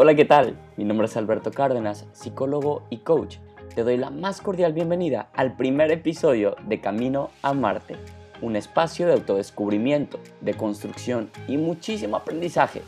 [0.00, 0.56] Hola, ¿qué tal?
[0.76, 3.38] Mi nombre es Alberto Cárdenas, psicólogo y coach.
[3.74, 7.96] Te doy la más cordial bienvenida al primer episodio de Camino a Marte,
[8.40, 12.82] un espacio de autodescubrimiento, de construcción y muchísimo aprendizaje.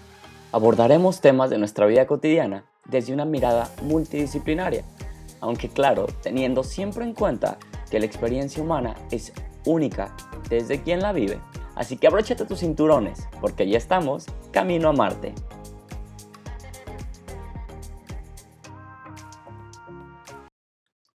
[0.53, 4.85] Abordaremos temas de nuestra vida cotidiana desde una mirada multidisciplinaria,
[5.41, 7.59] aunque claro, teniendo siempre en cuenta
[7.91, 9.33] que la experiencia humana es
[9.67, 10.15] única
[10.49, 11.41] desde quien la vive.
[11.75, 15.35] Así que abróchate tus cinturones, porque ya estamos camino a Marte.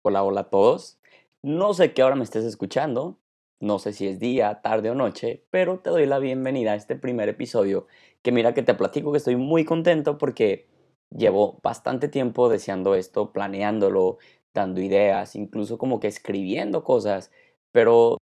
[0.04, 0.98] Hola, hola a todos.
[1.42, 3.18] No sé qué hora me estés escuchando,
[3.60, 6.96] no sé si es día, tarde o noche, pero te doy la bienvenida a este
[6.96, 7.86] primer episodio
[8.22, 10.66] que mira que te platico que estoy muy contento porque
[11.10, 14.18] llevo bastante tiempo deseando esto, planeándolo,
[14.52, 17.30] dando ideas, incluso como que escribiendo cosas,
[17.70, 18.18] pero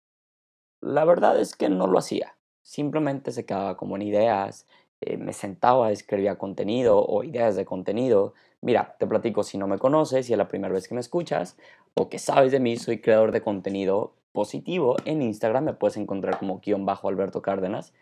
[0.80, 2.36] la verdad es que no lo hacía.
[2.62, 4.66] Simplemente se quedaba como en ideas,
[5.00, 8.34] eh, me sentaba, escribía contenido o ideas de contenido.
[8.64, 11.58] Mira, te platico si no me conoces, si es la primera vez que me escuchas
[11.92, 14.96] o que sabes de mí, soy creador de contenido positivo.
[15.04, 17.92] En Instagram me puedes encontrar como guion bajo Alberto Cárdenas.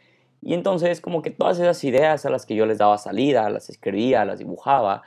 [0.41, 3.71] Y entonces como que todas esas ideas a las que yo les daba salida, las
[3.71, 5.03] escribía, las dibujaba,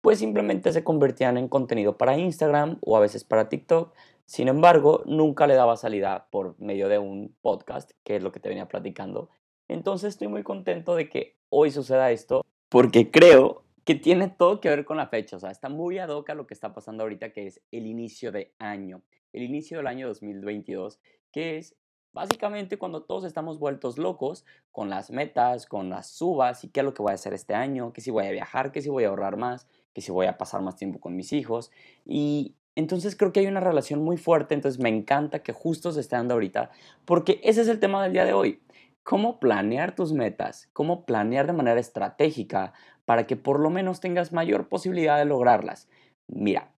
[0.00, 3.94] pues simplemente se convertían en contenido para Instagram o a veces para TikTok.
[4.24, 8.40] Sin embargo, nunca le daba salida por medio de un podcast, que es lo que
[8.40, 9.30] te venía platicando.
[9.68, 14.68] Entonces estoy muy contento de que hoy suceda esto, porque creo que tiene todo que
[14.68, 15.36] ver con la fecha.
[15.36, 17.86] O sea, está muy ad hoc a lo que está pasando ahorita, que es el
[17.86, 20.98] inicio de año, el inicio del año 2022,
[21.30, 21.76] que es
[22.12, 26.84] básicamente cuando todos estamos vueltos locos con las metas, con las subas y qué es
[26.84, 29.04] lo que voy a hacer este año, que si voy a viajar, que si voy
[29.04, 31.70] a ahorrar más, que si voy a pasar más tiempo con mis hijos.
[32.04, 36.00] Y entonces creo que hay una relación muy fuerte, entonces me encanta que justo se
[36.00, 36.72] esté dando ahorita,
[37.04, 38.60] porque ese es el tema del día de hoy.
[39.04, 42.72] Cómo planear tus metas, cómo planear de manera estratégica
[43.06, 45.88] para que por lo menos tengas mayor posibilidad de lograrlas.
[46.28, 46.72] Mira,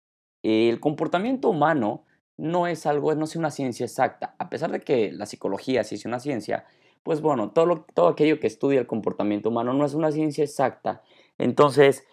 [0.44, 2.04] el comportamiento humano
[2.36, 4.36] no es algo, no es una ciencia exacta.
[4.38, 6.66] A pesar de que la psicología sí es una ciencia,
[7.02, 11.02] pues bueno, todo, todo aquello que estudia el comportamiento humano no es una ciencia exacta.
[11.38, 12.06] Entonces,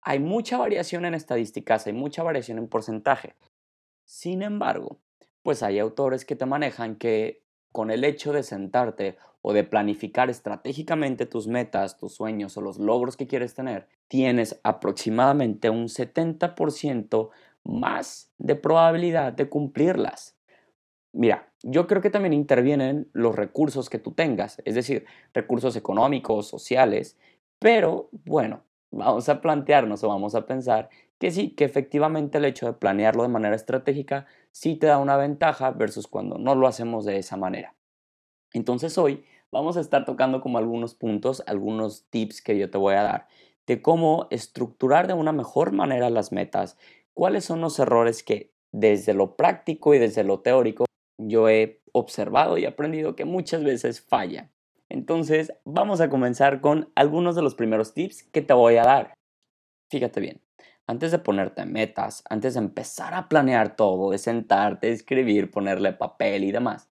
[0.00, 3.34] hay mucha variación en estadísticas, hay mucha variación en porcentaje.
[4.04, 5.00] Sin embargo,
[5.42, 7.42] pues hay autores que te manejan que
[7.76, 12.78] con el hecho de sentarte o de planificar estratégicamente tus metas, tus sueños o los
[12.78, 17.28] logros que quieres tener, tienes aproximadamente un 70%
[17.64, 20.38] más de probabilidad de cumplirlas.
[21.12, 25.04] Mira, yo creo que también intervienen los recursos que tú tengas, es decir,
[25.34, 27.18] recursos económicos, sociales,
[27.58, 32.66] pero bueno, vamos a plantearnos o vamos a pensar que sí, que efectivamente el hecho
[32.66, 37.04] de planearlo de manera estratégica sí te da una ventaja versus cuando no lo hacemos
[37.04, 37.74] de esa manera.
[38.52, 42.94] Entonces hoy vamos a estar tocando como algunos puntos, algunos tips que yo te voy
[42.94, 43.28] a dar
[43.66, 46.78] de cómo estructurar de una mejor manera las metas,
[47.14, 50.84] cuáles son los errores que desde lo práctico y desde lo teórico
[51.18, 54.52] yo he observado y aprendido que muchas veces fallan.
[54.88, 59.14] Entonces, vamos a comenzar con algunos de los primeros tips que te voy a dar.
[59.90, 60.40] Fíjate bien,
[60.86, 66.44] antes de ponerte metas, antes de empezar a planear todo, de sentarte, escribir, ponerle papel
[66.44, 66.88] y demás,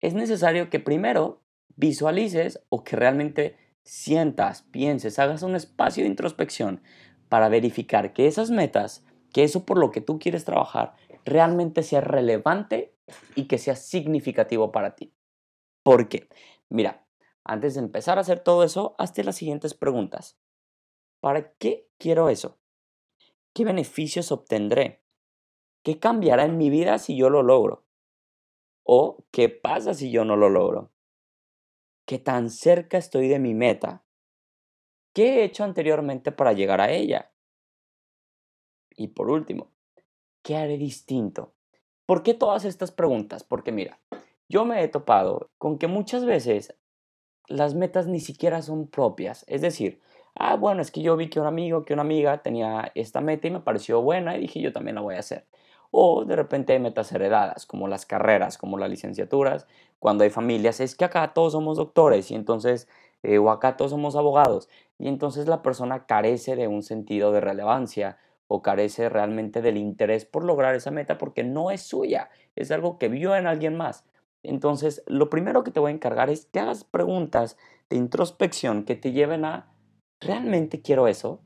[0.00, 1.42] es necesario que primero
[1.76, 6.82] visualices o que realmente sientas, pienses, hagas un espacio de introspección
[7.28, 9.04] para verificar que esas metas
[9.34, 12.94] que eso por lo que tú quieres trabajar realmente sea relevante
[13.34, 15.12] y que sea significativo para ti.
[15.82, 16.28] ¿Por qué?
[16.70, 17.04] Mira,
[17.44, 20.38] antes de empezar a hacer todo eso, hazte las siguientes preguntas.
[21.20, 22.58] ¿Para qué quiero eso?
[23.54, 25.04] ¿Qué beneficios obtendré?
[25.84, 27.86] ¿Qué cambiará en mi vida si yo lo logro?
[28.82, 30.90] ¿O qué pasa si yo no lo logro?
[32.04, 34.04] ¿Qué tan cerca estoy de mi meta?
[35.14, 37.32] ¿Qué he hecho anteriormente para llegar a ella?
[38.96, 39.70] Y por último,
[40.42, 41.54] ¿qué haré distinto?
[42.06, 43.44] ¿Por qué todas estas preguntas?
[43.44, 44.00] Porque mira,
[44.48, 46.76] yo me he topado con que muchas veces
[47.46, 49.44] las metas ni siquiera son propias.
[49.46, 50.00] Es decir,
[50.34, 53.48] ah, bueno, es que yo vi que un amigo, que una amiga tenía esta meta
[53.48, 55.46] y me pareció buena y dije yo también la voy a hacer.
[55.90, 59.66] O de repente hay metas heredadas, como las carreras, como las licenciaturas.
[60.00, 62.88] Cuando hay familias, es que acá todos somos doctores y entonces,
[63.22, 64.68] eh, o acá todos somos abogados.
[64.98, 68.18] Y entonces la persona carece de un sentido de relevancia
[68.48, 72.98] o carece realmente del interés por lograr esa meta porque no es suya, es algo
[72.98, 74.04] que vio en alguien más.
[74.42, 77.56] Entonces, lo primero que te voy a encargar es que hagas preguntas
[77.88, 79.73] de introspección que te lleven a,
[80.20, 81.40] ¿realmente quiero eso?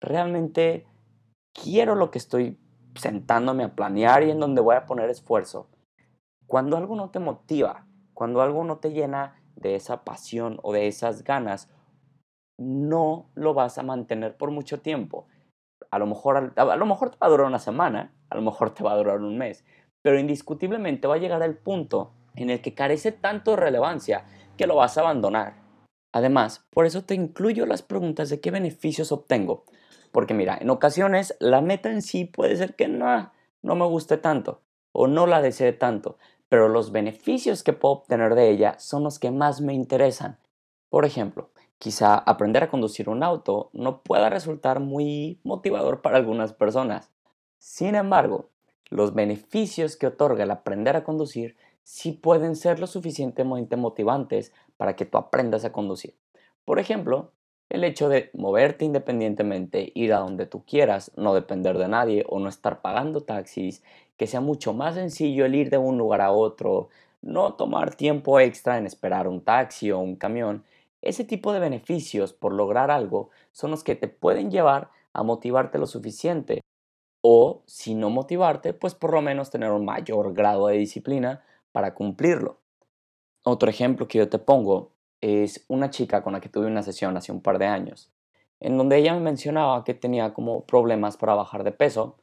[0.00, 0.86] ¿Realmente
[1.52, 2.60] quiero lo que estoy
[2.94, 5.68] sentándome a planear y en donde voy a poner esfuerzo?
[6.46, 10.86] Cuando algo no te motiva, cuando algo no te llena de esa pasión o de
[10.86, 11.68] esas ganas,
[12.58, 15.26] no lo vas a mantener por mucho tiempo.
[15.90, 18.74] A lo mejor, a lo mejor te va a durar una semana, a lo mejor
[18.74, 19.64] te va a durar un mes,
[20.02, 24.24] pero indiscutiblemente va a llegar el punto en el que carece tanto de relevancia
[24.56, 25.67] que lo vas a abandonar.
[26.12, 29.64] Además, por eso te incluyo las preguntas de qué beneficios obtengo.
[30.12, 33.32] Porque mira, en ocasiones la meta en sí puede ser que no,
[33.62, 34.62] no me guste tanto
[34.92, 36.18] o no la desee tanto,
[36.48, 40.38] pero los beneficios que puedo obtener de ella son los que más me interesan.
[40.88, 46.52] Por ejemplo, quizá aprender a conducir un auto no pueda resultar muy motivador para algunas
[46.54, 47.10] personas.
[47.58, 48.48] Sin embargo,
[48.88, 51.56] los beneficios que otorga el aprender a conducir
[51.88, 56.14] sí pueden ser lo suficientemente motivantes para que tú aprendas a conducir.
[56.66, 57.32] Por ejemplo,
[57.70, 62.40] el hecho de moverte independientemente, ir a donde tú quieras, no depender de nadie o
[62.40, 63.82] no estar pagando taxis,
[64.18, 66.90] que sea mucho más sencillo el ir de un lugar a otro,
[67.22, 70.64] no tomar tiempo extra en esperar un taxi o un camión,
[71.00, 75.78] ese tipo de beneficios por lograr algo son los que te pueden llevar a motivarte
[75.78, 76.60] lo suficiente
[77.22, 81.94] o si no motivarte, pues por lo menos tener un mayor grado de disciplina para
[81.94, 82.60] cumplirlo.
[83.42, 87.16] Otro ejemplo que yo te pongo es una chica con la que tuve una sesión
[87.16, 88.10] hace un par de años,
[88.60, 92.16] en donde ella me mencionaba que tenía como problemas para bajar de peso.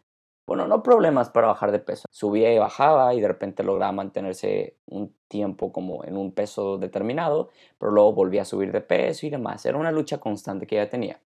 [0.48, 2.06] Bueno, no problemas para bajar de peso.
[2.12, 7.50] Subía y bajaba y de repente lograba mantenerse un tiempo como en un peso determinado,
[7.80, 9.66] pero luego volvía a subir de peso y demás.
[9.66, 11.20] Era una lucha constante que ella tenía.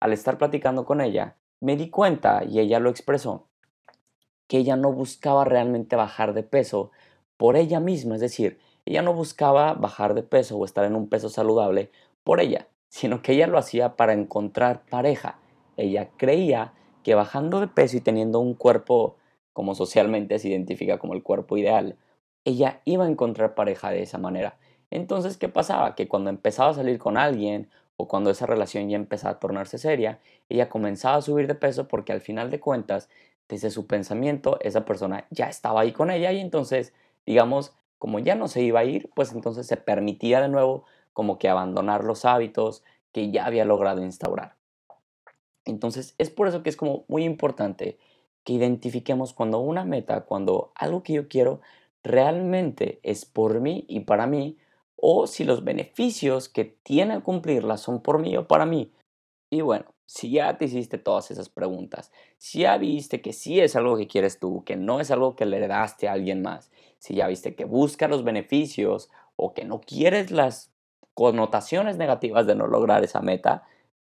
[0.00, 3.46] Al estar platicando con ella, me di cuenta, y ella lo expresó,
[4.48, 6.90] que ella no buscaba realmente bajar de peso
[7.40, 11.08] por ella misma, es decir, ella no buscaba bajar de peso o estar en un
[11.08, 11.90] peso saludable
[12.22, 15.38] por ella, sino que ella lo hacía para encontrar pareja.
[15.78, 19.16] Ella creía que bajando de peso y teniendo un cuerpo
[19.54, 21.96] como socialmente se identifica como el cuerpo ideal,
[22.44, 24.58] ella iba a encontrar pareja de esa manera.
[24.90, 25.94] Entonces, ¿qué pasaba?
[25.94, 29.78] Que cuando empezaba a salir con alguien o cuando esa relación ya empezaba a tornarse
[29.78, 30.18] seria,
[30.50, 33.08] ella comenzaba a subir de peso porque al final de cuentas,
[33.48, 36.92] desde su pensamiento, esa persona ya estaba ahí con ella y entonces,
[37.26, 41.38] digamos, como ya no se iba a ir, pues entonces se permitía de nuevo como
[41.38, 42.82] que abandonar los hábitos
[43.12, 44.56] que ya había logrado instaurar.
[45.64, 47.98] Entonces es por eso que es como muy importante
[48.44, 51.60] que identifiquemos cuando una meta, cuando algo que yo quiero
[52.02, 54.56] realmente es por mí y para mí,
[54.96, 58.92] o si los beneficios que tiene cumplirla son por mí o para mí.
[59.50, 63.76] Y bueno, si ya te hiciste todas esas preguntas, si ya viste que sí es
[63.76, 67.14] algo que quieres tú, que no es algo que le heredaste a alguien más, si
[67.16, 70.70] ya viste que busca los beneficios o que no quieres las
[71.14, 73.64] connotaciones negativas de no lograr esa meta,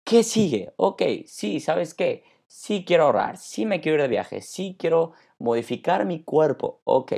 [0.05, 0.73] ¿qué sigue?
[0.77, 2.25] Ok, sí, ¿sabes qué?
[2.47, 6.81] Sí quiero ahorrar, sí me quiero ir de viaje, sí quiero modificar mi cuerpo.
[6.85, 7.15] Ok,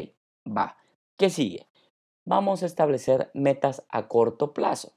[0.47, 0.77] va.
[1.17, 1.67] ¿Qué sigue?
[2.25, 4.93] Vamos a establecer metas a corto plazo.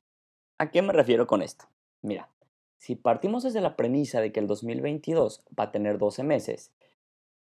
[0.60, 1.66] ¿A qué me refiero con esto?
[2.02, 2.30] Mira,
[2.78, 6.72] si partimos desde la premisa de que el 2022 va a tener 12 meses,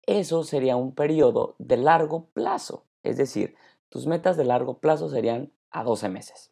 [0.05, 2.85] eso sería un periodo de largo plazo.
[3.03, 3.55] Es decir,
[3.89, 6.51] tus metas de largo plazo serían a 12 meses.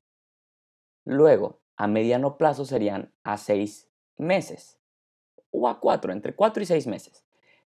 [1.03, 4.79] Luego, a mediano plazo serían a 6 meses.
[5.51, 7.25] O a 4, entre 4 y 6 meses.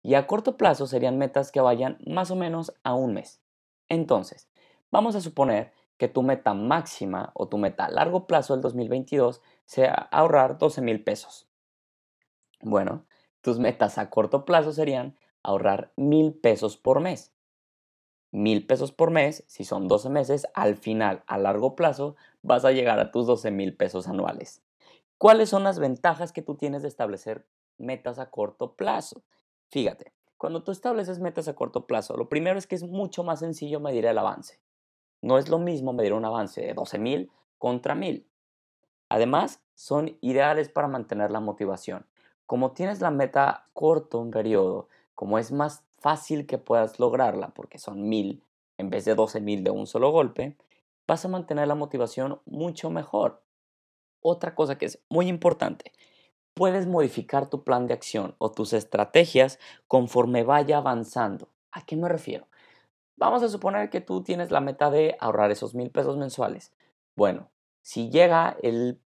[0.03, 3.41] Y a corto plazo serían metas que vayan más o menos a un mes.
[3.89, 4.49] Entonces,
[4.89, 9.41] vamos a suponer que tu meta máxima o tu meta a largo plazo del 2022
[9.65, 11.47] sea ahorrar 12 mil pesos.
[12.61, 13.05] Bueno,
[13.41, 17.31] tus metas a corto plazo serían ahorrar mil pesos por mes
[18.31, 22.71] mil pesos por mes, si son 12 meses, al final, a largo plazo, vas a
[22.71, 24.61] llegar a tus 12 mil pesos anuales.
[25.17, 27.45] ¿Cuáles son las ventajas que tú tienes de establecer
[27.77, 29.21] metas a corto plazo?
[29.69, 33.39] Fíjate, cuando tú estableces metas a corto plazo, lo primero es que es mucho más
[33.39, 34.59] sencillo medir el avance.
[35.21, 38.27] No es lo mismo medir un avance de 12 mil contra mil.
[39.09, 42.07] Además, son ideales para mantener la motivación.
[42.47, 47.77] Como tienes la meta corto un periodo, como es más fácil que puedas lograrla, porque
[47.79, 48.43] son mil
[48.81, 50.57] en vez de 12 mil de un solo golpe,
[51.07, 53.43] vas a mantener la motivación mucho mejor.
[54.21, 55.91] Otra cosa que es muy importante,
[56.53, 61.49] puedes modificar tu plan de acción o tus estrategias conforme vaya avanzando.
[61.71, 62.47] ¿A qué me refiero?
[63.17, 66.73] Vamos a suponer que tú tienes la meta de ahorrar esos mil pesos mensuales.
[67.15, 68.99] Bueno, si llega el,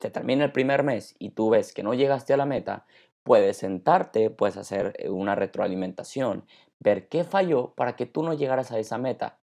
[0.00, 2.86] se termina el primer mes y tú ves que no llegaste a la meta,
[3.22, 6.44] puedes sentarte, puedes hacer eh, una retroalimentación,
[6.78, 9.38] ver qué falló para que tú no llegaras a esa meta.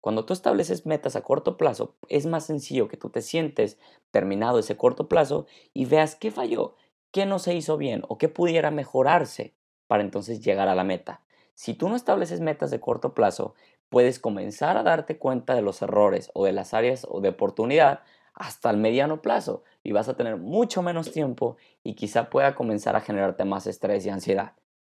[0.00, 3.78] Cuando tú estableces metas a corto plazo, es más sencillo que tú te sientes
[4.10, 6.74] terminado ese corto plazo y veas qué falló,
[7.10, 9.54] qué no se hizo bien o qué pudiera mejorarse
[9.86, 11.22] para entonces llegar a la meta.
[11.54, 13.54] Si tú no estableces metas de corto plazo,
[13.90, 18.00] puedes comenzar a darte cuenta de los errores o de las áreas o de oportunidad
[18.40, 22.96] hasta el mediano plazo y vas a tener mucho menos tiempo y quizá pueda comenzar
[22.96, 24.54] a generarte más estrés y ansiedad,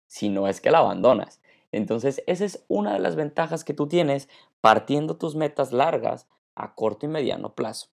[0.07, 1.41] si no es que la abandonas.
[1.73, 4.29] Entonces, esa es una de las ventajas que tú tienes
[4.61, 7.89] partiendo tus metas largas a corto y mediano plazo.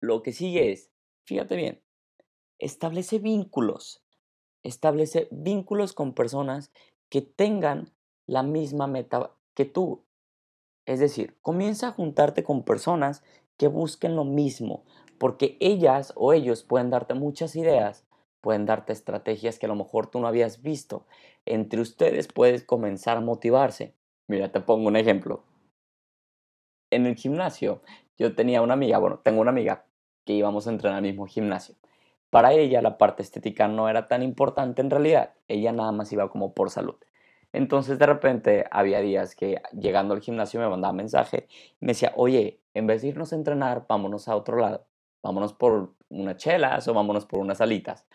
[0.00, 0.90] Lo que sigue es,
[1.24, 1.82] fíjate bien,
[2.58, 4.02] establece vínculos.
[4.62, 6.72] Establece vínculos con personas
[7.10, 7.92] que tengan
[8.26, 10.06] la misma meta que tú.
[10.86, 13.22] Es decir, comienza a juntarte con personas
[13.56, 14.84] que busquen lo mismo,
[15.18, 18.04] porque ellas o ellos pueden darte muchas ideas,
[18.40, 21.06] pueden darte estrategias que a lo mejor tú no habías visto.
[21.46, 23.94] Entre ustedes puedes comenzar a motivarse.
[24.28, 25.42] Mira, te pongo un ejemplo.
[26.90, 27.82] En el gimnasio,
[28.18, 29.84] yo tenía una amiga, bueno, tengo una amiga
[30.24, 31.74] que íbamos a entrenar al mismo gimnasio.
[32.30, 36.28] Para ella la parte estética no era tan importante en realidad, ella nada más iba
[36.28, 36.96] como por salud.
[37.52, 41.48] Entonces de repente había días que llegando al gimnasio me mandaba mensaje
[41.80, 44.86] y me decía, oye, en vez de irnos a entrenar, vámonos a otro lado,
[45.22, 48.06] vámonos por unas chelas o vámonos por unas alitas.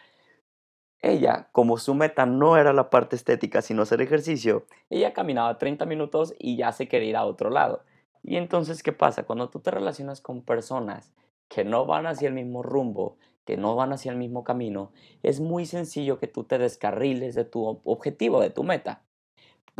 [1.01, 5.85] Ella, como su meta no era la parte estética, sino hacer ejercicio, ella caminaba 30
[5.87, 7.83] minutos y ya se quería ir a otro lado.
[8.21, 9.23] Y entonces, ¿qué pasa?
[9.23, 11.11] Cuando tú te relacionas con personas
[11.47, 14.91] que no van hacia el mismo rumbo, que no van hacia el mismo camino,
[15.23, 19.01] es muy sencillo que tú te descarriles de tu objetivo, de tu meta.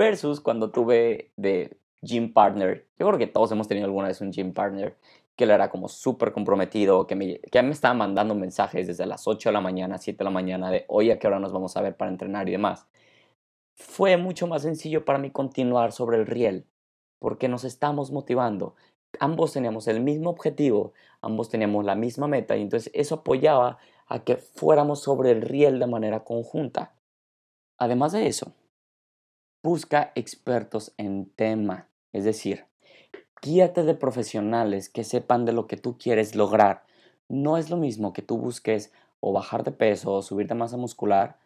[0.01, 4.31] Versus cuando tuve de gym partner, yo creo que todos hemos tenido alguna vez un
[4.31, 4.97] gym partner,
[5.35, 9.27] que él era como súper comprometido, que me, que me estaba mandando mensajes desde las
[9.27, 11.77] 8 de la mañana, 7 de la mañana, de hoy a qué hora nos vamos
[11.77, 12.87] a ver para entrenar y demás.
[13.75, 16.65] Fue mucho más sencillo para mí continuar sobre el riel,
[17.19, 18.73] porque nos estamos motivando.
[19.19, 23.77] Ambos teníamos el mismo objetivo, ambos teníamos la misma meta, y entonces eso apoyaba
[24.07, 26.95] a que fuéramos sobre el riel de manera conjunta.
[27.77, 28.55] Además de eso,
[29.63, 32.65] busca expertos en tema, es decir,
[33.41, 36.83] guíate de profesionales que sepan de lo que tú quieres lograr.
[37.27, 40.77] No es lo mismo que tú busques o bajar de peso o subir de masa
[40.77, 41.37] muscular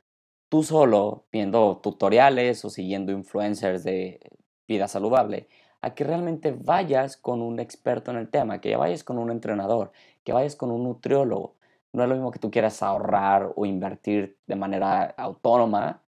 [0.49, 4.19] tú solo viendo tutoriales o siguiendo influencers de
[4.67, 5.47] vida saludable,
[5.81, 9.31] a que realmente vayas con un experto en el tema, que ya vayas con un
[9.31, 9.91] entrenador,
[10.23, 11.55] que vayas con un nutriólogo.
[11.93, 16.01] No es lo mismo que tú quieras ahorrar o invertir de manera autónoma,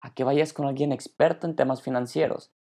[0.00, 2.52] a que vayas con alguien experto en temas financieros.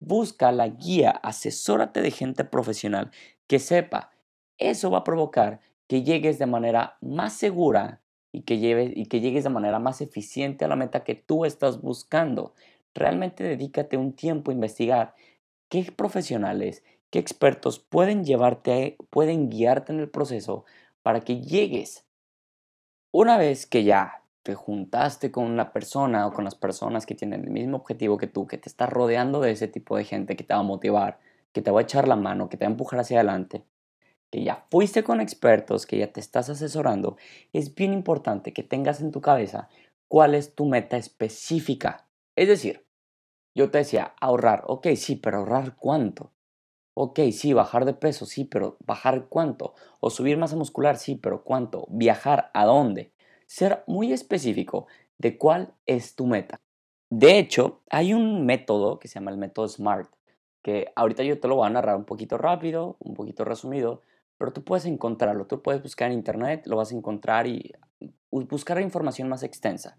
[0.00, 3.10] Busca la guía, asesórate de gente profesional
[3.46, 4.10] que sepa.
[4.58, 8.00] Eso va a provocar que llegues de manera más segura
[8.32, 8.54] y que,
[8.94, 12.54] y que llegues de manera más eficiente a la meta que tú estás buscando.
[12.94, 15.14] Realmente dedícate un tiempo a investigar
[15.68, 20.64] qué profesionales, qué expertos pueden llevarte, pueden guiarte en el proceso
[21.02, 22.04] para que llegues.
[23.12, 27.44] Una vez que ya te juntaste con una persona o con las personas que tienen
[27.44, 30.44] el mismo objetivo que tú, que te estás rodeando de ese tipo de gente que
[30.44, 31.18] te va a motivar,
[31.52, 33.64] que te va a echar la mano, que te va a empujar hacia adelante,
[34.30, 37.16] que ya fuiste con expertos, que ya te estás asesorando,
[37.54, 39.70] es bien importante que tengas en tu cabeza
[40.08, 42.06] cuál es tu meta específica.
[42.36, 42.84] Es decir,
[43.54, 46.32] yo te decía, ahorrar, ok, sí, pero ahorrar cuánto?
[46.92, 49.74] Ok, sí, bajar de peso, sí, pero bajar cuánto?
[50.00, 51.86] O subir masa muscular, sí, pero cuánto?
[51.88, 53.13] Viajar a dónde?
[53.46, 54.86] Ser muy específico
[55.18, 56.60] de cuál es tu meta.
[57.10, 60.10] De hecho, hay un método que se llama el método SMART,
[60.62, 64.02] que ahorita yo te lo voy a narrar un poquito rápido, un poquito resumido,
[64.38, 67.72] pero tú puedes encontrarlo, tú puedes buscar en internet, lo vas a encontrar y
[68.30, 69.96] buscar información más extensa.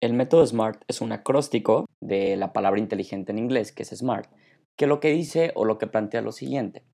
[0.00, 4.30] El método SMART es un acróstico de la palabra inteligente en inglés, que es SMART,
[4.76, 6.84] que lo que dice o lo que plantea lo siguiente.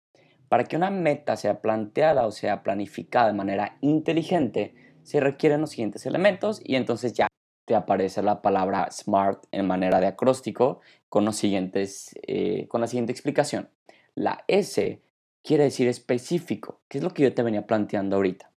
[0.49, 5.71] Para que una meta sea planteada o sea planificada de manera inteligente, se requieren los
[5.71, 7.27] siguientes elementos y entonces ya
[7.67, 12.87] te aparece la palabra SMART en manera de acróstico con, los siguientes, eh, con la
[12.87, 13.69] siguiente explicación.
[14.15, 15.01] La S
[15.43, 18.51] quiere decir específico, que es lo que yo te venía planteando ahorita.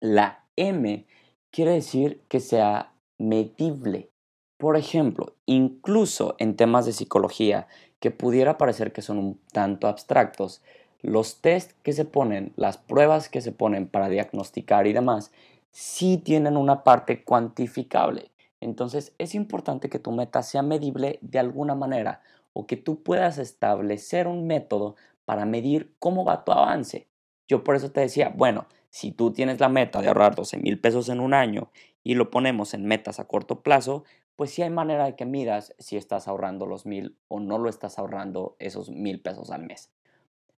[0.00, 1.06] La M
[1.50, 4.10] quiere decir que sea medible.
[4.58, 7.66] Por ejemplo, incluso en temas de psicología
[8.00, 10.62] que pudiera parecer que son un tanto abstractos,
[11.00, 15.32] los test que se ponen, las pruebas que se ponen para diagnosticar y demás,
[15.70, 18.30] sí tienen una parte cuantificable.
[18.60, 22.20] Entonces es importante que tu meta sea medible de alguna manera
[22.52, 27.06] o que tú puedas establecer un método para medir cómo va tu avance.
[27.46, 30.80] Yo por eso te decía, bueno, si tú tienes la meta de ahorrar 12 mil
[30.80, 31.70] pesos en un año
[32.02, 35.74] y lo ponemos en metas a corto plazo, pues sí hay manera de que midas
[35.78, 39.90] si estás ahorrando los mil o no lo estás ahorrando esos mil pesos al mes.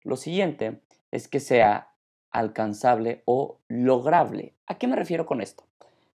[0.03, 1.89] Lo siguiente es que sea
[2.31, 4.53] alcanzable o lograble.
[4.67, 5.63] ¿A qué me refiero con esto?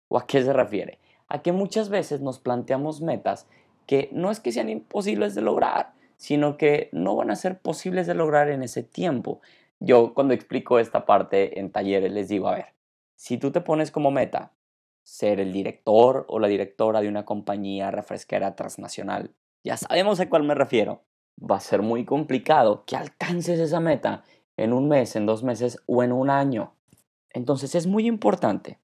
[0.07, 0.99] ¿O a qué se refiere?
[1.27, 3.47] A que muchas veces nos planteamos metas
[3.85, 8.07] que no es que sean imposibles de lograr, sino que no van a ser posibles
[8.07, 9.41] de lograr en ese tiempo.
[9.79, 12.73] Yo cuando explico esta parte en talleres les digo, a ver,
[13.15, 14.51] si tú te pones como meta
[15.03, 19.31] ser el director o la directora de una compañía refresquera transnacional,
[19.63, 21.03] ya sabemos a cuál me refiero,
[21.39, 24.23] va a ser muy complicado que alcances esa meta
[24.57, 26.73] en un mes, en dos meses o en un año.
[27.31, 28.79] Entonces es muy importante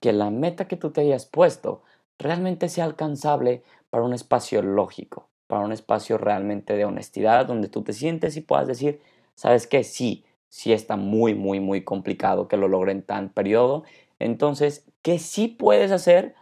[0.00, 1.82] que la meta que tú te hayas puesto
[2.18, 7.82] realmente sea alcanzable para un espacio lógico, para un espacio realmente de honestidad, donde tú
[7.82, 9.00] te sientes y puedas decir,
[9.34, 13.84] sabes que sí, sí está muy, muy, muy complicado que lo logren tan periodo.
[14.18, 16.34] Entonces, ¿qué sí puedes hacer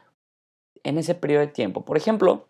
[0.82, 1.84] en ese periodo de tiempo?
[1.84, 2.48] Por ejemplo,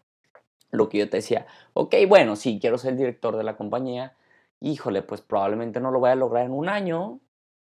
[0.72, 4.16] lo que yo te decía, ok, bueno, sí, quiero ser el director de la compañía,
[4.58, 7.20] híjole, pues probablemente no lo voy a lograr en un año,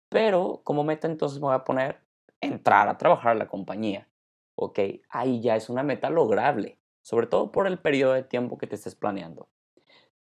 [0.10, 2.02] pero como meta entonces me voy a poner
[2.42, 4.08] entrar a trabajar a la compañía.
[4.56, 8.68] Ok, ahí ya es una meta lograble, sobre todo por el periodo de tiempo que
[8.68, 9.48] te estés planeando.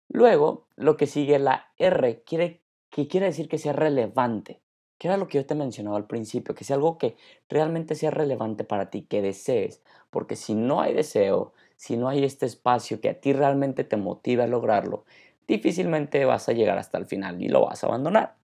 [0.08, 4.60] Luego, lo que sigue la R, quiere, que quiere decir que sea relevante,
[4.98, 7.16] que era lo que yo te mencionaba al principio, que sea algo que
[7.48, 12.24] realmente sea relevante para ti, que desees, porque si no hay deseo, si no hay
[12.24, 15.04] este espacio que a ti realmente te motive a lograrlo,
[15.46, 18.34] difícilmente vas a llegar hasta el final y lo vas a abandonar.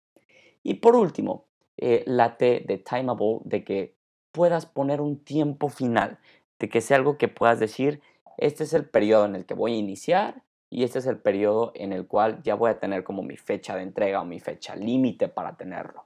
[0.62, 1.44] Y por último,
[1.76, 3.96] eh, la T de timeable, de que
[4.30, 6.18] puedas poner un tiempo final,
[6.60, 8.00] de que sea algo que puedas decir,
[8.38, 11.72] este es el periodo en el que voy a iniciar y este es el periodo
[11.74, 14.76] en el cual ya voy a tener como mi fecha de entrega o mi fecha
[14.76, 16.04] límite para tenerlo.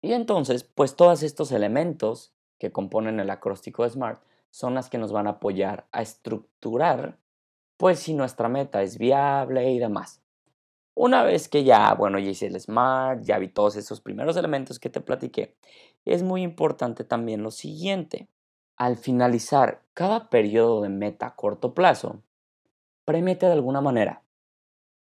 [0.00, 4.22] Y entonces, pues todos estos elementos que componen el acróstico de SMART
[4.52, 7.18] son las que nos van a apoyar a estructurar,
[7.78, 10.20] pues si nuestra meta es viable y demás.
[10.94, 14.78] Una vez que ya, bueno, ya hice el SMART, ya vi todos esos primeros elementos
[14.78, 15.56] que te platiqué,
[16.04, 18.28] es muy importante también lo siguiente.
[18.76, 22.22] Al finalizar cada periodo de meta a corto plazo,
[23.06, 24.22] premiate de alguna manera.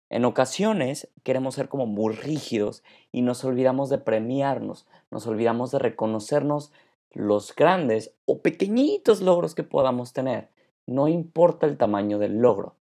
[0.10, 5.80] En ocasiones queremos ser como muy rígidos y nos olvidamos de premiarnos, nos olvidamos de
[5.80, 6.72] reconocernos
[7.16, 10.50] los grandes o pequeñitos logros que podamos tener.
[10.86, 12.76] No importa el tamaño del logro.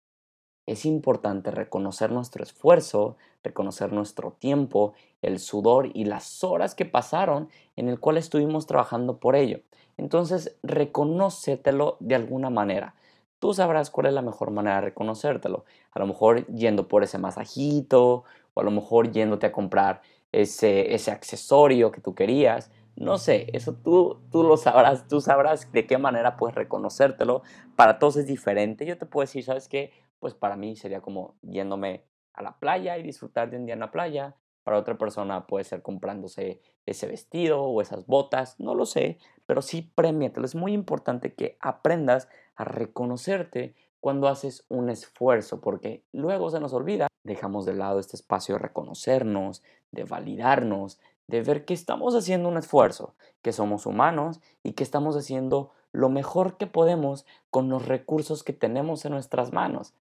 [0.65, 7.49] Es importante reconocer nuestro esfuerzo, reconocer nuestro tiempo, el sudor y las horas que pasaron
[7.75, 9.59] en el cual estuvimos trabajando por ello.
[9.97, 12.95] Entonces, reconócetelo de alguna manera.
[13.37, 15.65] Tú sabrás cuál es la mejor manera de reconocértelo.
[15.91, 18.23] A lo mejor yendo por ese masajito
[18.55, 23.47] o a lo mejor yéndote a comprar ese, ese accesorio que tú querías no sé,
[23.53, 27.41] eso tú, tú lo sabrás, tú sabrás de qué manera puedes reconocértelo.
[27.75, 28.85] Para todos es diferente.
[28.85, 29.91] Yo te puedo decir, ¿sabes qué?
[30.19, 33.79] Pues para mí sería como yéndome a la playa y disfrutar de un día en
[33.79, 34.35] la playa.
[34.63, 39.61] Para otra persona puede ser comprándose ese vestido o esas botas, no lo sé, pero
[39.61, 40.45] sí premiatelo.
[40.45, 46.73] Es muy importante que aprendas a reconocerte cuando haces un esfuerzo, porque luego se nos
[46.73, 52.49] olvida, dejamos de lado este espacio de reconocernos, de validarnos, de ver que estamos haciendo
[52.49, 57.87] un esfuerzo, que somos humanos y que estamos haciendo lo mejor que podemos con los
[57.87, 59.93] recursos que tenemos en nuestras manos.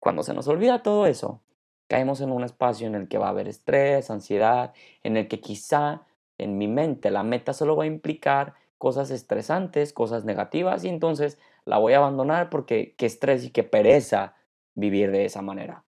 [0.00, 1.40] Cuando se nos olvida todo eso,
[1.88, 5.40] caemos en un espacio en el que va a haber estrés, ansiedad, en el que
[5.40, 6.02] quizá
[6.38, 11.38] en mi mente la meta solo va a implicar cosas estresantes, cosas negativas y entonces
[11.64, 14.34] la voy a abandonar porque qué estrés y qué pereza
[14.74, 15.84] vivir de esa manera.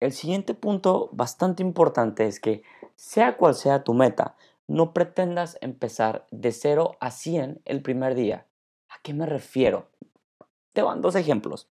[0.00, 2.62] El siguiente punto bastante importante es que
[2.96, 4.34] sea cual sea tu meta,
[4.66, 8.46] no pretendas empezar de 0 a 100 el primer día.
[8.88, 9.88] ¿A qué me refiero?
[10.72, 11.68] Te van dos ejemplos.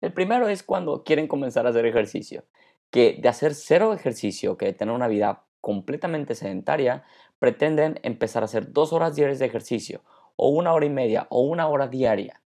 [0.00, 2.44] El primero es cuando quieren comenzar a hacer ejercicio,
[2.90, 7.02] que de hacer cero ejercicio, que de tener una vida completamente sedentaria,
[7.40, 10.02] pretenden empezar a hacer dos horas diarias de ejercicio,
[10.36, 12.40] o una hora y media, o una hora diaria.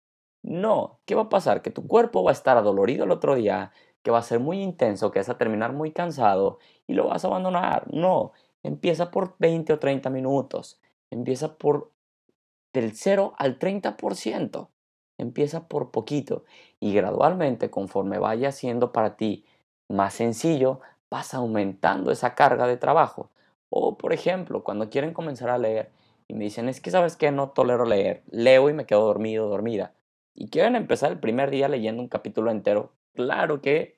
[0.43, 1.63] No, ¿qué va a pasar?
[1.63, 3.73] Que tu cuerpo va a estar adolorido el otro día,
[4.07, 7.25] que va a ser muy intenso, que vas a terminar muy cansado y lo vas
[7.25, 7.93] a abandonar.
[7.93, 8.31] No,
[8.63, 10.81] empieza por 20 o 30 minutos.
[11.11, 11.91] Empieza por
[12.73, 14.69] del 0 al 30%.
[15.19, 16.45] Empieza por poquito
[16.79, 19.45] y gradualmente conforme vaya siendo para ti
[19.89, 20.79] más sencillo,
[21.11, 23.33] vas aumentando esa carga de trabajo.
[23.71, 25.91] O por ejemplo, cuando quieren comenzar a leer
[26.29, 29.49] y me dicen, es que sabes que no tolero leer, leo y me quedo dormido,
[29.49, 29.95] dormida.
[30.33, 33.96] Y quieren empezar el primer día leyendo un capítulo entero, claro que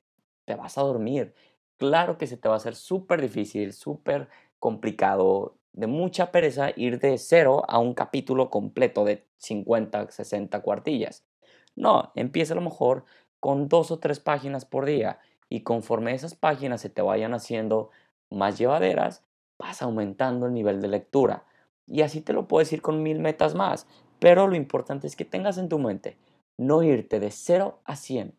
[0.49, 1.35] te vas a dormir.
[1.77, 6.99] Claro que se te va a hacer súper difícil, súper complicado, de mucha pereza ir
[6.99, 11.27] de cero a un capítulo completo de 50, 60 cuartillas.
[11.77, 13.05] No, empieza a lo mejor
[13.41, 17.91] con dos o tres páginas por día y conforme esas páginas se te vayan haciendo
[18.31, 19.23] más llevaderas,
[19.59, 21.45] vas aumentando el nivel de lectura.
[21.87, 23.87] Y así te lo puedes ir con mil metas más.
[24.19, 26.17] Pero lo importante es que tengas en tu mente
[26.57, 28.35] no irte de 0 a 100,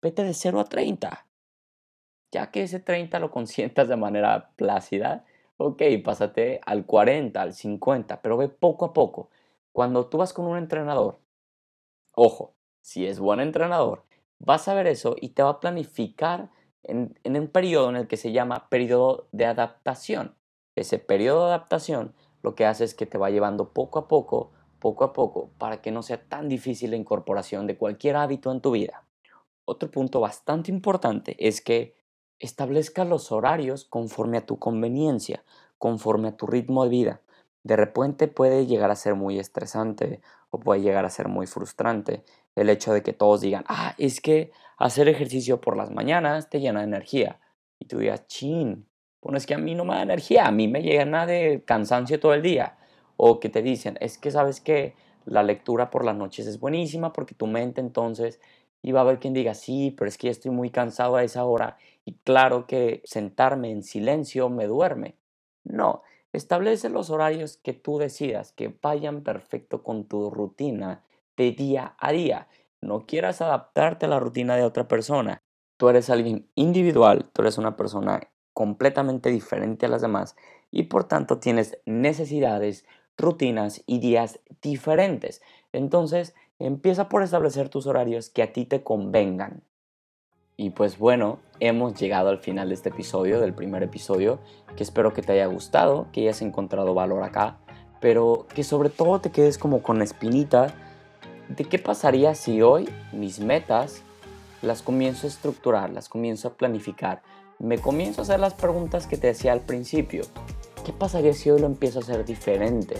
[0.00, 1.27] vete de 0 a 30.
[2.30, 5.24] Ya que ese 30 lo consientas de manera plácida,
[5.56, 9.30] ok, pásate al 40, al 50, pero ve poco a poco.
[9.72, 11.20] Cuando tú vas con un entrenador,
[12.12, 14.04] ojo, si es buen entrenador,
[14.38, 16.50] vas a ver eso y te va a planificar
[16.82, 20.34] en, un periodo en el que se llama periodo de adaptación.
[20.74, 24.52] Ese periodo de adaptación lo que hace es que te va llevando poco a poco,
[24.78, 28.60] poco a poco, para que no sea tan difícil la incorporación de cualquier hábito en
[28.60, 29.04] tu vida.
[29.64, 31.97] Otro punto bastante importante es que
[32.38, 35.44] establezca los horarios conforme a tu conveniencia,
[35.78, 37.20] conforme a tu ritmo de vida.
[37.62, 40.20] De repente puede llegar a ser muy estresante
[40.50, 42.24] o puede llegar a ser muy frustrante
[42.54, 46.60] el hecho de que todos digan, ah, es que hacer ejercicio por las mañanas te
[46.60, 47.40] llena de energía.
[47.78, 48.88] Y tú digas, chin,
[49.20, 52.18] bueno, es que a mí no me da energía, a mí me llena de cansancio
[52.18, 52.76] todo el día.
[53.16, 57.12] O que te dicen, es que sabes que la lectura por las noches es buenísima
[57.12, 58.40] porque tu mente entonces,
[58.82, 61.44] y va a haber quien diga, sí, pero es que estoy muy cansado a esa
[61.44, 65.16] hora y claro que sentarme en silencio me duerme.
[65.64, 71.04] No, establece los horarios que tú decidas, que vayan perfecto con tu rutina
[71.36, 72.48] de día a día.
[72.80, 75.42] No quieras adaptarte a la rutina de otra persona.
[75.76, 78.20] Tú eres alguien individual, tú eres una persona
[78.52, 80.34] completamente diferente a las demás
[80.70, 82.84] y por tanto tienes necesidades,
[83.16, 85.42] rutinas y días diferentes.
[85.72, 89.62] Entonces, empieza por establecer tus horarios que a ti te convengan.
[90.56, 94.40] Y pues bueno, hemos llegado al final de este episodio, del primer episodio,
[94.76, 97.58] que espero que te haya gustado, que hayas encontrado valor acá,
[98.00, 100.74] pero que sobre todo te quedes como con espinita
[101.48, 104.02] de qué pasaría si hoy mis metas
[104.60, 107.22] las comienzo a estructurar, las comienzo a planificar,
[107.60, 110.24] me comienzo a hacer las preguntas que te decía al principio.
[110.84, 112.96] ¿Qué pasaría si hoy lo empiezo a hacer diferente?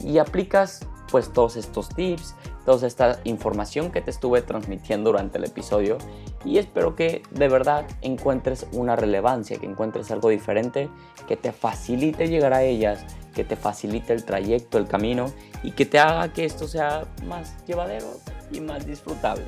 [0.00, 2.34] Y aplicas pues todos estos tips,
[2.68, 5.96] toda esta información que te estuve transmitiendo durante el episodio
[6.44, 10.90] y espero que de verdad encuentres una relevancia, que encuentres algo diferente,
[11.26, 15.86] que te facilite llegar a ellas, que te facilite el trayecto, el camino y que
[15.86, 18.08] te haga que esto sea más llevadero
[18.52, 19.46] y más disfrutable.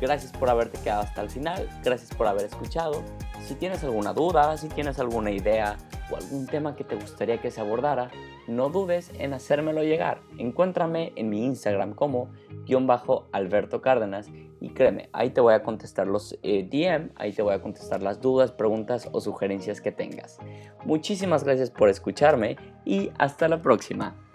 [0.00, 3.02] Gracias por haberte quedado hasta el final, gracias por haber escuchado.
[3.46, 5.76] Si tienes alguna duda, si tienes alguna idea
[6.10, 8.10] o algún tema que te gustaría que se abordara,
[8.48, 10.20] no dudes en hacérmelo llegar.
[10.38, 12.30] Encuéntrame en mi Instagram como
[12.64, 14.30] guion bajo Alberto Cárdenas
[14.60, 18.02] y créeme, ahí te voy a contestar los eh, DM, ahí te voy a contestar
[18.02, 20.38] las dudas, preguntas o sugerencias que tengas.
[20.84, 24.25] Muchísimas gracias por escucharme y hasta la próxima.